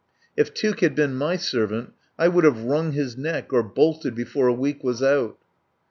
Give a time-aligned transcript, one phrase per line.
[0.35, 4.47] If Tuke had been my servant I would have wrung his neck or bolted before
[4.47, 5.37] a week was out.